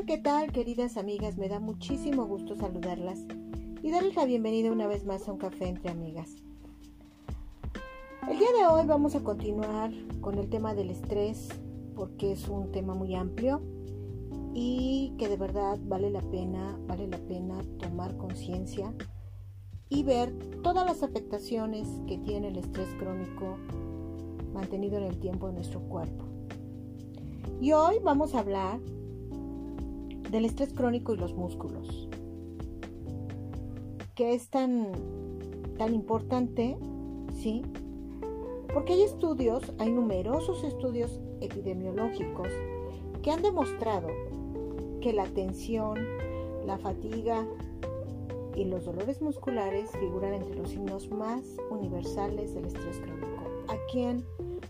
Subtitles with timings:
[0.00, 1.36] Hola, ¿qué tal queridas amigas?
[1.36, 3.18] Me da muchísimo gusto saludarlas
[3.82, 6.36] y darles la bienvenida una vez más a un café entre amigas.
[8.26, 9.92] El día de hoy vamos a continuar
[10.22, 11.48] con el tema del estrés
[11.94, 13.60] porque es un tema muy amplio
[14.54, 18.94] y que de verdad vale la pena, vale la pena tomar conciencia
[19.90, 20.32] y ver
[20.62, 23.58] todas las afectaciones que tiene el estrés crónico
[24.54, 26.24] mantenido en el tiempo de nuestro cuerpo.
[27.60, 28.80] Y hoy vamos a hablar
[30.30, 32.08] del estrés crónico y los músculos.
[34.14, 34.92] Que es tan,
[35.78, 36.78] tan importante,
[37.34, 37.62] ¿sí?
[38.72, 42.48] Porque hay estudios, hay numerosos estudios epidemiológicos
[43.22, 44.08] que han demostrado
[45.00, 45.98] que la tensión,
[46.66, 47.46] la fatiga
[48.54, 53.40] y los dolores musculares figuran entre los signos más universales del estrés crónico.
[53.68, 54.24] ¿A quién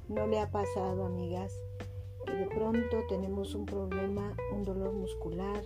[0.09, 1.53] no le ha pasado, amigas,
[2.41, 5.63] de pronto tenemos un problema, un dolor muscular,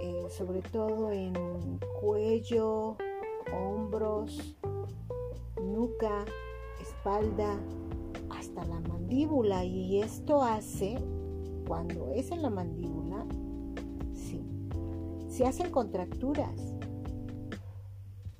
[0.00, 1.32] eh, sobre todo en
[2.00, 2.96] cuello,
[3.54, 4.56] hombros,
[5.62, 6.24] nuca,
[6.80, 7.60] espalda,
[8.30, 9.64] hasta la mandíbula.
[9.64, 10.96] Y esto hace,
[11.68, 13.24] cuando es en la mandíbula,
[14.12, 14.44] sí,
[15.28, 16.74] se hacen contracturas.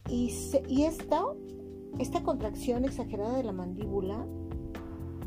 [0.08, 0.34] Y,
[0.66, 1.36] y esto,
[2.00, 4.26] esta contracción exagerada de la mandíbula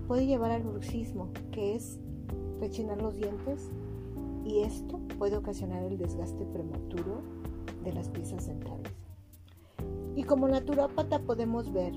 [0.07, 1.99] puede llevar al bruxismo, que es
[2.59, 3.71] rechinar los dientes,
[4.43, 7.21] y esto puede ocasionar el desgaste prematuro
[7.83, 8.91] de las piezas dentales.
[10.15, 11.93] Y como naturópata podemos ver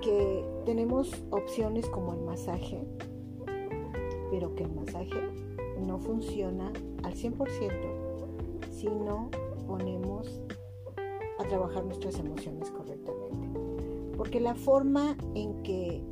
[0.00, 2.86] que tenemos opciones como el masaje,
[4.30, 5.20] pero que el masaje
[5.86, 9.30] no funciona al 100% si no
[9.66, 10.40] ponemos
[11.38, 13.48] a trabajar nuestras emociones correctamente.
[14.16, 16.02] Porque la forma en que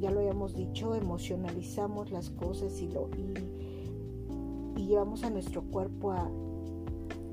[0.00, 6.30] ya lo habíamos dicho, emocionalizamos las cosas y, lo, y, llevamos a nuestro cuerpo a,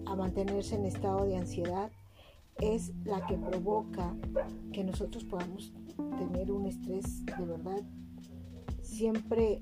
[0.06, 1.90] a mantenerse en estado de ansiedad,
[2.60, 4.16] es la que provoca
[4.74, 5.72] que nosotros podamos
[6.18, 7.82] tener un estrés de verdad,
[8.82, 9.62] siempre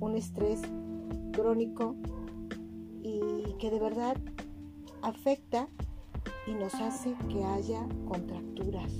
[0.00, 0.60] un estrés
[1.32, 1.94] crónico
[3.02, 4.16] y que de verdad
[5.02, 5.68] afecta
[6.46, 8.92] y nos hace que haya contracturas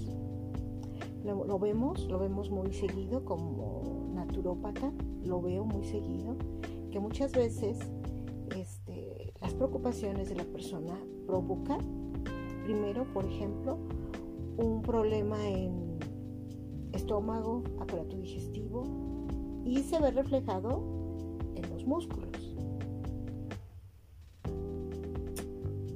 [1.26, 4.92] lo, vemos, lo vemos muy seguido como naturópata,
[5.24, 6.36] lo veo muy seguido,
[6.90, 7.78] que muchas veces
[8.56, 10.94] este, las preocupaciones de la persona
[11.26, 11.80] provocan,
[12.64, 13.78] primero, por ejemplo,
[14.56, 15.98] un problema en
[16.92, 18.84] estómago, aparato digestivo
[19.64, 20.82] y se ve reflejado
[21.54, 22.56] en los músculos.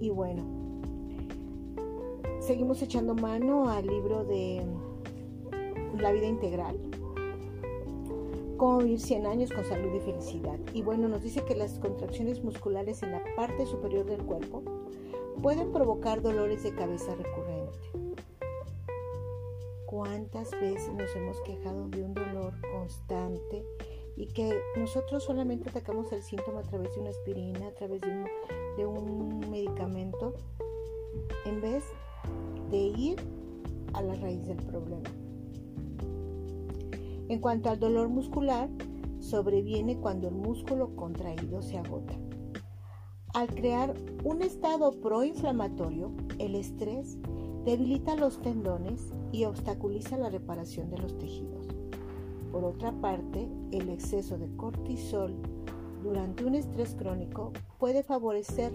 [0.01, 0.43] Y bueno,
[2.41, 4.65] seguimos echando mano al libro de
[6.00, 6.78] la vida integral.
[8.56, 10.59] Cómo vivir 100 años con salud y felicidad.
[10.75, 14.62] Y bueno, nos dice que las contracciones musculares en la parte superior del cuerpo
[15.43, 17.78] pueden provocar dolores de cabeza recurrente.
[19.87, 23.65] ¿Cuántas veces nos hemos quejado de un dolor constante
[24.17, 28.09] y que nosotros solamente atacamos el síntoma a través de una aspirina, a través de
[28.09, 28.27] un,
[28.77, 30.34] de un medicamento,
[31.47, 31.84] en vez
[32.71, 33.17] de ir
[33.94, 35.11] a la raíz del problema?
[37.31, 38.69] En cuanto al dolor muscular,
[39.21, 42.15] sobreviene cuando el músculo contraído se agota.
[43.35, 46.11] Al crear un estado proinflamatorio,
[46.41, 47.19] el estrés
[47.65, 51.69] debilita los tendones y obstaculiza la reparación de los tejidos.
[52.51, 55.37] Por otra parte, el exceso de cortisol
[56.03, 58.73] durante un estrés crónico puede favorecer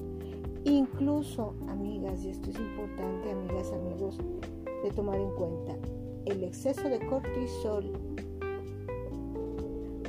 [0.64, 4.18] incluso, amigas, y esto es importante, amigas, amigos,
[4.82, 5.76] de tomar en cuenta,
[6.24, 7.92] el exceso de cortisol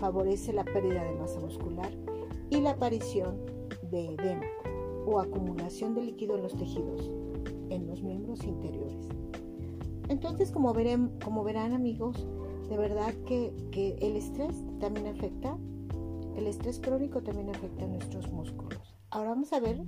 [0.01, 1.91] favorece la pérdida de masa muscular
[2.51, 3.41] y la aparición
[3.91, 4.47] de edema
[5.07, 7.11] o acumulación de líquido en los tejidos,
[7.71, 9.09] en los miembros interiores.
[10.09, 12.27] Entonces, como, verán amigos,
[12.69, 15.57] de verdad que, que el estrés también afecta,
[16.37, 18.97] el estrés crónico también afecta a nuestros músculos.
[19.11, 19.83] Ahora vamos a ver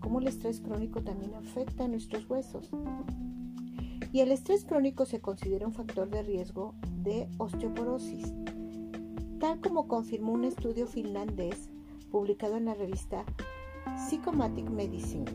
[0.00, 2.70] cómo el estrés crónico también afecta a nuestros huesos.
[4.12, 8.32] Y el estrés crónico se considera un factor de riesgo de osteoporosis,
[9.44, 11.68] tal como confirmó un estudio finlandés
[12.10, 13.26] publicado en la revista
[14.08, 15.26] Psychomatic Medicine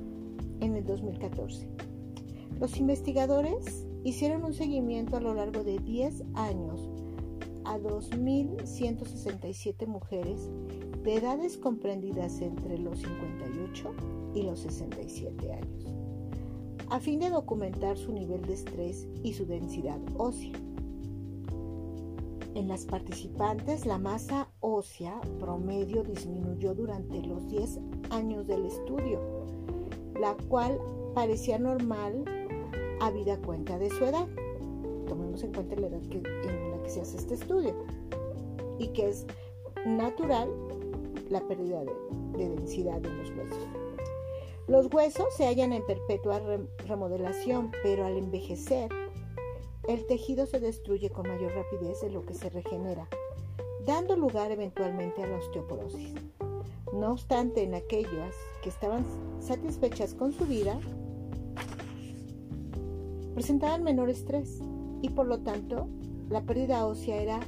[0.61, 1.69] en el 2014.
[2.59, 6.89] Los investigadores hicieron un seguimiento a lo largo de 10 años
[7.65, 10.49] a 2.167 mujeres
[11.03, 13.93] de edades comprendidas entre los 58
[14.33, 15.85] y los 67 años,
[16.89, 20.53] a fin de documentar su nivel de estrés y su densidad ósea.
[22.59, 27.79] En las participantes, la masa ósea promedio disminuyó durante los 10
[28.09, 29.21] años del estudio,
[30.19, 30.77] la cual
[31.15, 32.25] parecía normal
[32.99, 34.27] a vida cuenta de su edad.
[35.07, 37.73] Tomemos en cuenta la edad en la que se hace este estudio
[38.77, 39.25] y que es
[39.85, 40.49] natural
[41.29, 43.67] la pérdida de, densidad de los huesos.
[44.67, 46.41] Los huesos se hallan en perpetua
[46.85, 48.89] remodelación, pero al envejecer,
[49.89, 53.07] el tejido se destruye con mayor rapidez de lo que se regenera,
[53.87, 56.13] dando lugar eventualmente a la osteoporosis.
[56.93, 59.03] No obstante, en aquellas que estaban
[59.39, 60.79] satisfechas con su vida,
[63.33, 64.59] presentaban menor estrés
[65.01, 65.87] y por lo tanto
[66.29, 67.39] la pérdida ósea era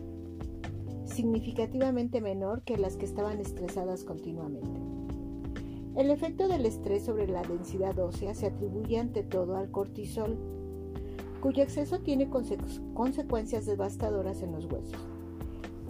[1.06, 4.82] significativamente menor que las que estaban estresadas continuamente.
[5.96, 10.61] El efecto del estrés sobre la densidad ósea se atribuye ante todo al cortisol,
[11.42, 12.30] cuyo exceso tiene
[12.94, 15.00] consecuencias devastadoras en los huesos.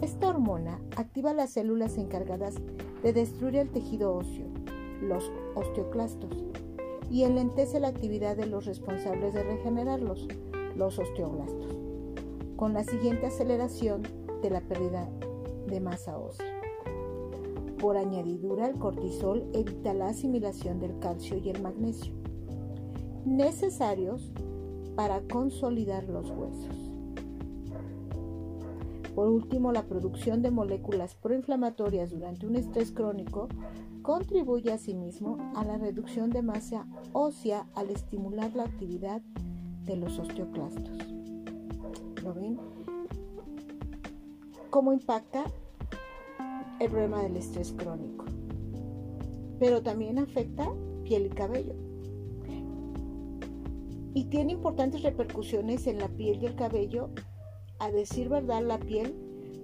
[0.00, 2.56] Esta hormona activa las células encargadas
[3.02, 4.46] de destruir el tejido óseo,
[5.00, 6.44] los osteoclastos,
[7.10, 10.26] y enlentece la actividad de los responsables de regenerarlos,
[10.74, 11.78] los osteoblastos,
[12.56, 14.02] con la siguiente aceleración
[14.40, 15.08] de la pérdida
[15.68, 16.46] de masa ósea.
[17.78, 22.14] Por añadidura, el cortisol evita la asimilación del calcio y el magnesio,
[23.26, 24.32] necesarios
[25.02, 26.76] para consolidar los huesos.
[29.16, 33.48] Por último, la producción de moléculas proinflamatorias durante un estrés crónico
[34.02, 39.22] contribuye asimismo a la reducción de masa ósea al estimular la actividad
[39.86, 40.96] de los osteoclastos.
[42.22, 42.60] ¿Lo ven?
[44.70, 45.46] cómo impacta
[46.78, 48.24] el problema del estrés crónico.
[49.58, 50.68] Pero también afecta
[51.02, 51.81] piel y cabello.
[54.14, 57.10] Y tiene importantes repercusiones en la piel y el cabello.
[57.78, 59.14] A decir verdad, la piel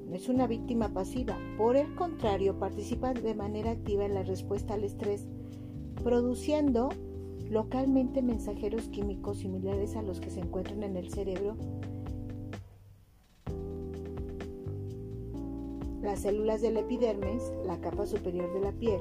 [0.08, 1.36] no es una víctima pasiva.
[1.56, 5.26] Por el contrario, participa de manera activa en la respuesta al estrés,
[6.02, 6.88] produciendo
[7.50, 11.56] localmente mensajeros químicos similares a los que se encuentran en el cerebro
[16.08, 19.00] Las células del epidermis, la capa superior de la piel,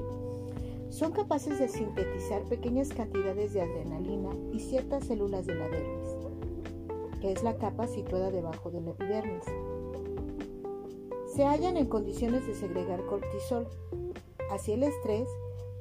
[0.90, 6.08] son capaces de sintetizar pequeñas cantidades de adrenalina y ciertas células de la dermis,
[7.20, 9.44] que es la capa situada debajo del epidermis.
[11.34, 13.68] Se hallan en condiciones de segregar cortisol.
[14.50, 15.28] Así el estrés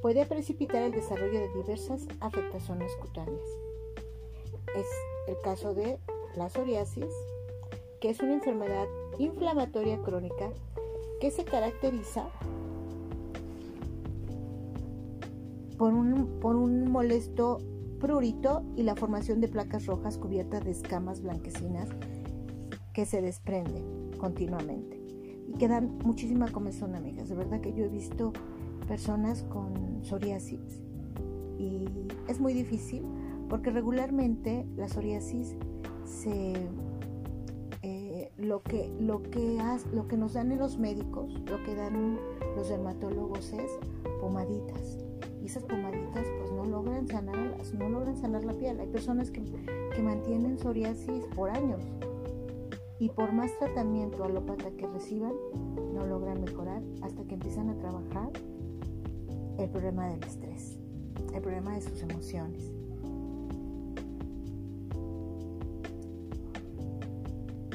[0.02, 3.48] puede precipitar el desarrollo de diversas afectaciones cutáneas.
[4.76, 4.86] Es
[5.28, 5.98] el caso de
[6.36, 7.12] la psoriasis,
[8.02, 8.88] que es una enfermedad
[9.18, 10.52] inflamatoria crónica
[11.20, 12.30] que se caracteriza
[15.78, 17.60] por un, por un molesto
[18.00, 21.90] prurito y la formación de placas rojas cubiertas de escamas blanquecinas
[22.94, 25.02] que se desprenden continuamente
[25.48, 27.30] y que dan muchísima comezón, amigas.
[27.30, 28.34] De verdad que yo he visto
[28.88, 30.82] personas con psoriasis
[31.58, 31.86] y
[32.28, 33.04] es muy difícil
[33.50, 35.56] porque regularmente la psoriasis
[36.06, 36.54] se
[38.38, 39.58] lo que, lo que,
[39.94, 42.18] lo que nos dan en los médicos, lo que dan
[42.56, 43.72] los dermatólogos es
[44.22, 44.97] pomaditas.
[45.48, 48.82] Esas pomaditas pues no logran sanar, no logran sanar la piel.
[48.82, 51.82] Hay personas que, que mantienen psoriasis por años
[53.00, 55.32] y por más tratamiento alópata que reciban,
[55.94, 58.30] no logran mejorar hasta que empiezan a trabajar
[59.58, 60.80] el problema del estrés,
[61.34, 62.70] el problema de sus emociones.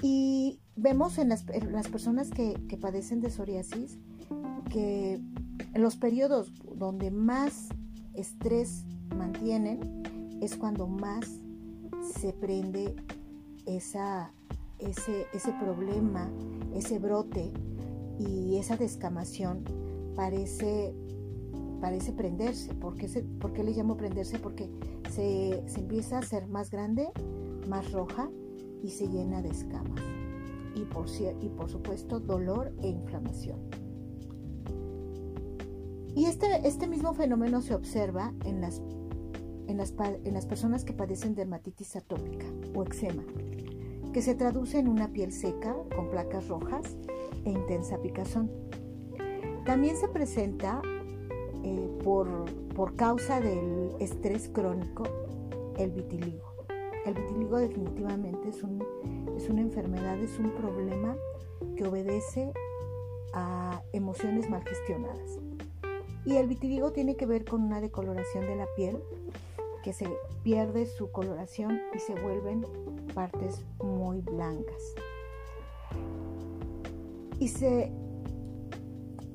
[0.02, 1.44] Y vemos en las,
[1.88, 3.98] personas que, padecen de psoriasis
[4.68, 5.22] que
[5.74, 7.68] los periodos donde más
[8.14, 8.84] estrés
[9.16, 10.02] mantienen
[10.40, 11.40] es cuando más
[12.14, 12.94] se prende
[13.66, 14.32] esa,
[14.78, 16.30] ese, ese problema,
[16.74, 17.52] ese brote
[18.18, 19.64] y esa descamación
[20.16, 20.94] parece,
[21.80, 22.74] parece prenderse.
[22.74, 23.08] ¿Por qué,
[23.40, 24.38] ¿Por qué le llamo prenderse?
[24.38, 24.68] Porque
[25.10, 27.08] se, se empieza a hacer más grande,
[27.68, 28.30] más roja
[28.82, 30.00] y se llena de escamas
[30.74, 31.06] y por,
[31.40, 33.81] y por supuesto dolor e inflamación.
[36.14, 38.82] Y este, este mismo fenómeno se observa en las,
[39.66, 43.24] en, las, en las personas que padecen dermatitis atópica o eczema,
[44.12, 46.96] que se traduce en una piel seca con placas rojas
[47.44, 48.50] e intensa picazón.
[49.64, 50.82] También se presenta
[51.64, 55.04] eh, por, por causa del estrés crónico
[55.78, 56.52] el vitiligo.
[57.06, 58.84] El vitiligo definitivamente es, un,
[59.36, 61.16] es una enfermedad, es un problema
[61.76, 62.52] que obedece
[63.32, 65.41] a emociones mal gestionadas.
[66.24, 68.98] Y el vitiligo tiene que ver con una decoloración de la piel
[69.82, 70.08] que se
[70.42, 72.64] pierde su coloración y se vuelven
[73.14, 74.94] partes muy blancas.
[77.38, 77.92] Y se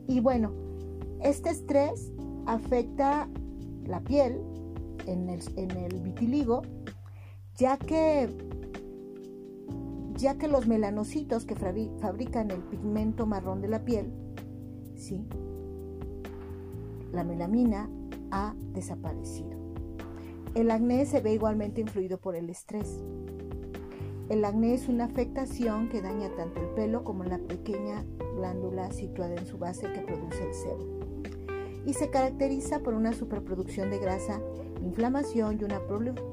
[0.08, 0.54] y bueno,
[1.22, 2.14] este estrés
[2.46, 3.28] afecta
[3.86, 4.42] la piel
[5.06, 6.62] en el, en el vitiligo,
[7.56, 8.30] ya que
[10.16, 14.12] ya que los melanocitos que fabrican el pigmento marrón de la piel,
[14.96, 15.28] ¿sí?
[17.12, 17.90] La melamina
[18.32, 19.58] ha desaparecido.
[20.56, 23.04] El acné se ve igualmente influido por el estrés.
[24.30, 28.04] El acné es una afectación que daña tanto el pelo como la pequeña
[28.36, 30.86] glándula situada en su base que produce el sebo.
[31.86, 34.42] Y se caracteriza por una superproducción de grasa,
[34.82, 35.80] inflamación y una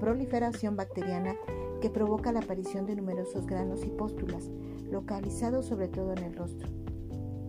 [0.01, 1.37] proliferación bacteriana
[1.81, 4.51] que provoca la aparición de numerosos granos y pústulas,
[4.91, 6.69] localizados sobre todo en el rostro.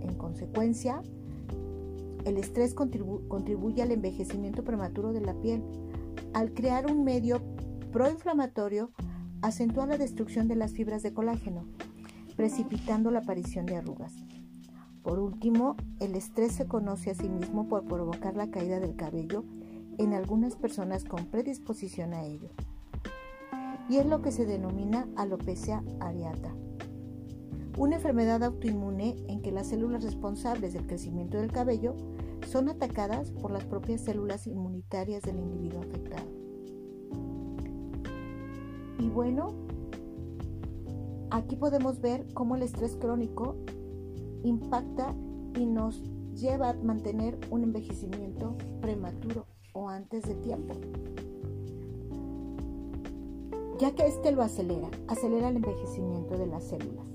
[0.01, 1.01] En consecuencia,
[2.25, 5.63] el estrés contribuye al envejecimiento prematuro de la piel.
[6.34, 7.41] Al crear un medio
[7.91, 8.91] proinflamatorio,
[9.41, 11.65] acentúa la destrucción de las fibras de colágeno,
[12.36, 14.13] precipitando la aparición de arrugas.
[15.03, 19.46] Por último, el estrés se conoce a sí mismo por provocar la caída del cabello
[20.00, 22.50] en algunas personas con predisposición a ello.
[23.88, 26.55] Y es lo que se denomina alopecia areata
[27.77, 31.96] una enfermedad autoinmune en que las células responsables del crecimiento del cabello
[32.48, 36.25] son atacadas por las propias células inmunitarias del individuo afectado.
[39.00, 39.53] Y bueno,
[41.32, 43.58] aquí podemos ver cómo el estrés crónico
[44.44, 45.13] impacta
[45.55, 46.01] y nos
[46.34, 50.75] lleva a mantener un envejecimiento prematuro o antes de tiempo.
[53.79, 57.14] Ya que este lo acelera, acelera el envejecimiento de las células.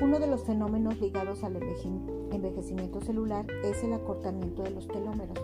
[0.00, 5.38] Uno de los fenómenos ligados al envejecimiento celular es el acortamiento de los telómeros,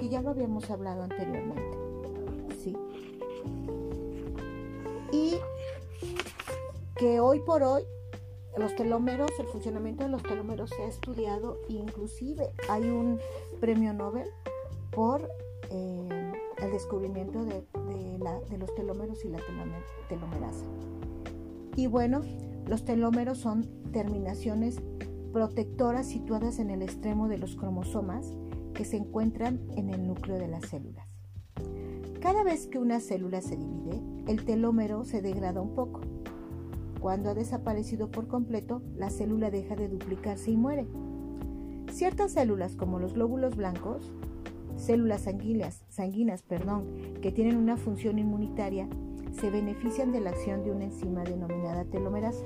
[0.00, 1.78] que ya lo habíamos hablado anteriormente.
[2.62, 2.76] ¿sí?
[5.12, 5.34] Y
[6.96, 7.82] que hoy por hoy
[8.56, 13.20] los telómeros, el funcionamiento de los telómeros se ha estudiado inclusive hay un
[13.60, 14.28] premio Nobel
[14.90, 15.30] por
[15.70, 17.62] eh, el descubrimiento de,
[18.48, 19.38] de, los telómeros y la
[20.08, 20.64] telomerasa.
[21.76, 22.22] Y bueno,
[22.68, 24.80] los telómeros son terminaciones
[25.32, 28.36] protectoras situadas en el extremo de los cromosomas
[28.74, 31.06] que se encuentran en el núcleo de las células.
[32.20, 36.00] Cada vez que una célula se divide, el telómero se degrada un poco.
[37.00, 40.86] Cuando ha desaparecido por completo, la célula deja de duplicarse y muere.
[41.90, 44.12] Ciertas células, como los glóbulos blancos,
[44.76, 46.84] células sanguíneas, sanguíneas perdón,
[47.22, 48.88] que tienen una función inmunitaria,
[49.40, 52.44] se benefician de la acción de una enzima denominada telomerasa,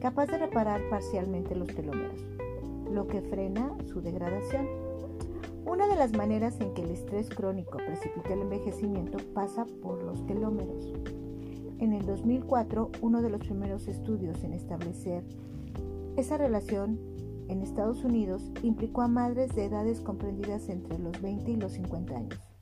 [0.00, 2.24] capaz de reparar parcialmente los telómeros,
[2.90, 4.68] lo que frena su degradación.
[5.64, 10.24] Una de las maneras en que el estrés crónico precipita el envejecimiento pasa por los
[10.26, 10.92] telómeros.
[11.80, 15.24] En el 2004, uno de los primeros estudios en establecer
[16.16, 17.00] esa relación
[17.48, 22.16] en Estados Unidos implicó a madres de edades comprendidas entre los 20 y los 50
[22.16, 22.55] años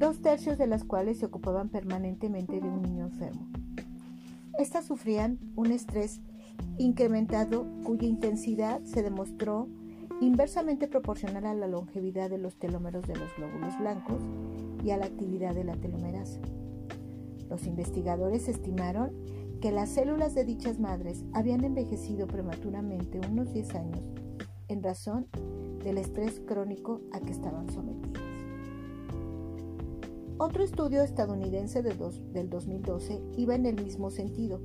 [0.00, 3.46] dos tercios de las cuales se ocupaban permanentemente de un niño enfermo.
[4.58, 6.22] Estas sufrían un estrés
[6.78, 9.68] incrementado cuya intensidad se demostró
[10.22, 14.22] inversamente proporcional a la longevidad de los telómeros de los glóbulos blancos
[14.82, 16.40] y a la actividad de la telomerasa.
[17.50, 19.12] Los investigadores estimaron
[19.60, 24.00] que las células de dichas madres habían envejecido prematuramente unos 10 años
[24.68, 25.26] en razón
[25.84, 28.29] del estrés crónico a que estaban sometidas.
[30.42, 31.98] Otro estudio estadounidense del
[32.48, 34.58] 2012 iba en el mismo sentido.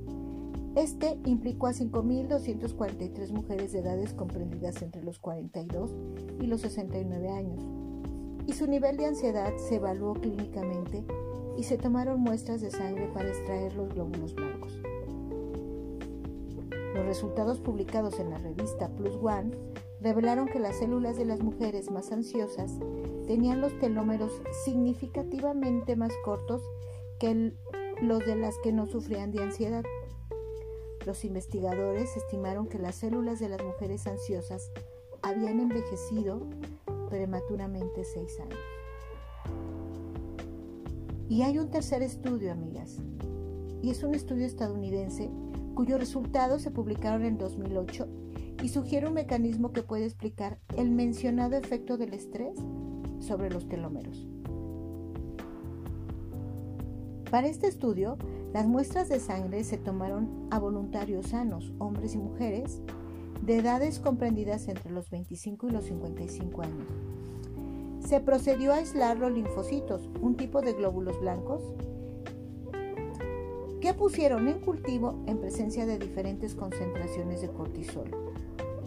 [0.74, 5.94] Este implicó a 5.243 mujeres de edades comprendidas entre los 42
[6.40, 7.62] y los 69 años,
[8.46, 11.04] y su nivel de ansiedad se evaluó clínicamente
[11.58, 14.80] y se tomaron muestras de sangre para extraer los glóbulos blancos.
[16.94, 19.50] Los resultados publicados en la revista Plus One
[20.00, 22.78] revelaron que las células de las mujeres más ansiosas
[23.26, 24.32] tenían los telómeros
[24.64, 26.62] significativamente más cortos
[27.18, 27.52] que
[28.00, 29.84] los de las que no sufrían de ansiedad.
[31.04, 34.70] Los investigadores estimaron que las células de las mujeres ansiosas
[35.22, 36.46] habían envejecido
[37.08, 38.58] prematuramente seis años.
[41.28, 42.98] Y hay un tercer estudio, amigas,
[43.82, 45.30] y es un estudio estadounidense
[45.74, 48.08] cuyos resultados se publicaron en 2008
[48.62, 52.56] y sugiere un mecanismo que puede explicar el mencionado efecto del estrés
[53.20, 54.26] sobre los telómeros.
[57.30, 58.16] Para este estudio,
[58.52, 62.80] las muestras de sangre se tomaron a voluntarios sanos, hombres y mujeres,
[63.42, 66.86] de edades comprendidas entre los 25 y los 55 años.
[68.00, 71.62] Se procedió a aislar los linfocitos, un tipo de glóbulos blancos
[73.80, 78.10] que pusieron en cultivo en presencia de diferentes concentraciones de cortisol,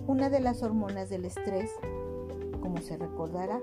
[0.07, 1.71] una de las hormonas del estrés,
[2.61, 3.59] como se recordará.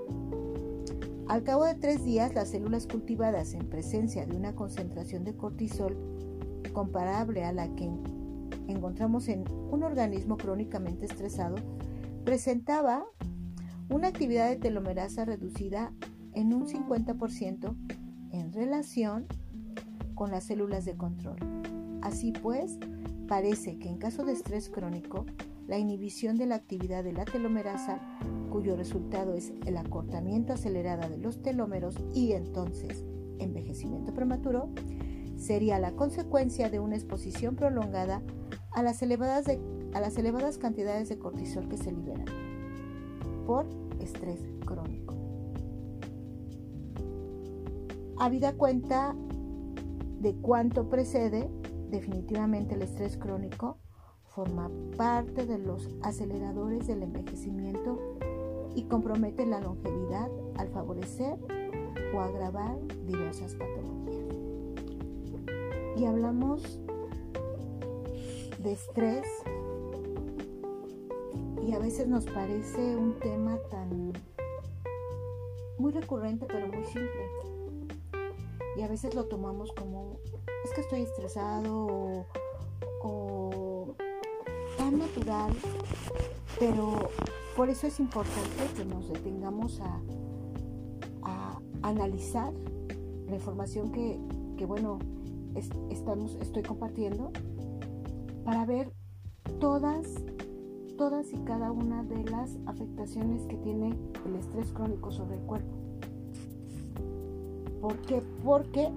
[1.29, 5.97] Al cabo de tres días, las células cultivadas en presencia de una concentración de cortisol
[6.71, 7.89] comparable a la que
[8.67, 11.55] encontramos en un organismo crónicamente estresado,
[12.23, 13.05] presentaba
[13.89, 15.91] una actividad de telomerasa reducida
[16.33, 17.75] en un 50%
[18.31, 19.25] en relación
[20.15, 21.37] con las células de control.
[22.01, 22.77] Así pues,
[23.27, 25.25] parece que en caso de estrés crónico,
[25.67, 27.99] la inhibición de la actividad de la telomerasa,
[28.47, 33.03] cuyo resultado es el acortamiento acelerado de los telómeros y entonces
[33.39, 34.69] envejecimiento prematuro,
[35.37, 38.21] sería la consecuencia de una exposición prolongada
[38.71, 39.45] a las elevadas,
[39.93, 42.25] a las elevadas cantidades de cortisol que se liberan
[43.45, 43.67] por
[43.99, 45.15] estrés crónico.
[48.19, 49.15] Habida cuenta
[50.19, 51.49] de cuánto precede,
[51.89, 53.77] definitivamente el estrés crónico
[54.25, 57.99] forma parte de los aceleradores del envejecimiento
[58.77, 61.35] y compromete la longevidad al favorecer
[62.13, 64.35] o agravar diversas patologías.
[65.97, 66.79] Y hablamos
[68.59, 69.25] de estrés
[71.67, 74.13] y a veces nos parece un tema tan
[75.79, 77.29] muy recurrente pero muy simple.
[78.77, 80.19] Y a veces lo tomamos como
[80.63, 82.27] es que estoy estresado
[83.01, 83.95] o,
[84.77, 85.51] tan natural,
[86.59, 87.09] pero
[87.57, 89.99] por eso es importante que nos detengamos a,
[91.83, 92.51] analizar
[93.27, 94.19] la información que,
[94.57, 94.99] que bueno,
[95.89, 97.31] estamos, estoy compartiendo
[98.43, 98.91] para ver
[99.59, 100.07] todas
[100.97, 103.95] todas y cada una de las afectaciones que tiene
[104.25, 105.77] el estrés crónico sobre el cuerpo.
[107.79, 108.23] ¿Por qué?
[108.43, 108.89] Porque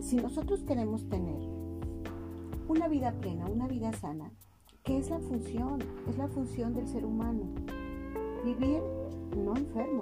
[0.00, 1.40] si nosotros queremos tener
[2.66, 4.32] una vida plena, una vida sana,
[4.82, 5.78] ¿qué es la función?
[6.08, 7.44] Es la función del ser humano.
[8.48, 8.80] Vivir
[9.36, 10.00] no enfermo,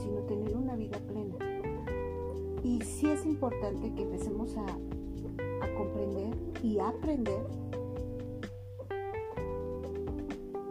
[0.00, 1.34] sino tener una vida plena.
[2.62, 4.66] Y sí es importante que empecemos a,
[5.76, 7.44] comprender y aprender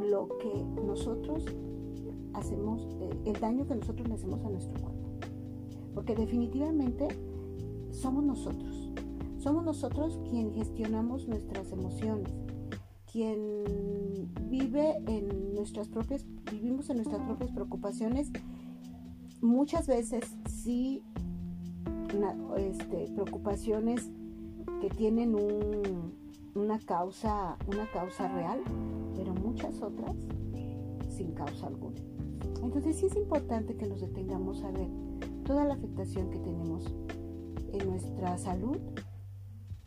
[0.02, 1.46] lo que nosotros
[2.34, 5.10] hacemos, eh, el daño que nosotros le hacemos a nuestro cuerpo.
[5.94, 7.10] Porque definitivamente
[7.92, 8.90] somos nosotros.
[9.38, 12.32] Somos nosotros quien gestionamos nuestras emociones,
[13.12, 18.32] quien vive en nuestras propias, vivimos en nuestras propias preocupaciones.
[19.42, 21.04] Muchas veces sí,
[22.58, 24.10] este, preocupaciones
[24.82, 25.36] que tienen
[26.56, 28.62] una causa, una causa real,
[29.16, 30.16] pero muchas otras
[31.10, 32.00] sin causa alguna.
[32.64, 34.88] Entonces sí es importante que nos detengamos a ver
[35.44, 36.86] toda la afectación que tenemos
[37.72, 38.78] en nuestra salud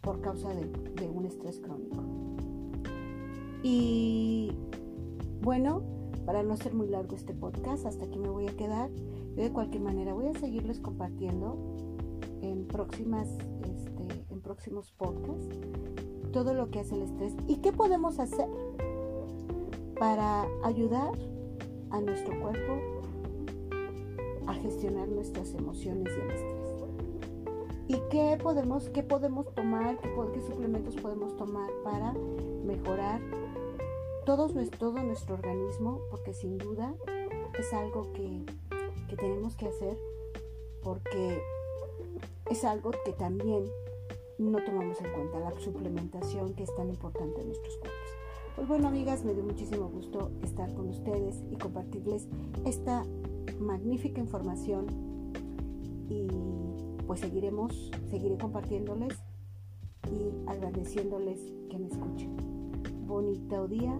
[0.01, 2.03] por causa de un estrés crónico.
[3.63, 4.53] Y
[5.43, 5.83] bueno,
[6.27, 8.91] para no hacer muy largo este podcast, hasta aquí me voy a quedar.
[9.37, 11.57] Yo de cualquier manera voy a seguirles compartiendo
[12.43, 13.29] en próximas,
[13.65, 15.59] este, en próximos podcasts
[16.33, 18.49] todo lo que hace el estrés y qué podemos hacer
[19.99, 21.13] para ayudar
[21.91, 22.79] a nuestro cuerpo
[24.47, 26.61] a gestionar nuestras emociones y el estrés.
[27.89, 32.15] ¿Y qué podemos, qué podemos tomar, qué, suplementos podemos tomar para
[32.65, 33.21] mejorar
[34.37, 34.47] todo,
[35.03, 36.03] nuestro organismo?
[36.09, 36.95] Porque sin duda
[37.59, 38.45] es algo que,
[39.09, 39.99] que tenemos que hacer
[40.85, 41.43] porque
[42.49, 43.65] es algo que también
[44.39, 48.09] no tomamos en cuenta, la suplementación que es tan importante en nuestros cuerpos.
[48.55, 52.29] Pues bueno, amigas, me dio muchísimo gusto estar con ustedes y compartirles
[52.65, 53.05] esta
[53.59, 54.87] magnífica información
[56.09, 56.29] y
[57.05, 59.19] pues seguiremos, seguiré compartiéndoles
[60.09, 62.37] y agradeciéndoles que me escuchen.
[63.07, 63.99] Bonito día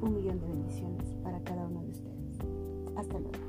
[0.00, 2.96] un millón de bendiciones para cada uno de ustedes.
[2.96, 3.45] Hasta luego.